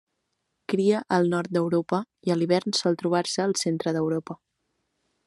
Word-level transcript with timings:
Cria 0.71 1.01
al 1.17 1.29
nord 1.33 1.53
d'Europa 1.57 1.99
i 2.29 2.33
a 2.33 2.37
l'hivern 2.39 2.77
sol 2.79 2.97
trobar-se 3.03 3.45
al 3.47 3.55
centre 3.65 3.95
d'Europa. 3.99 4.39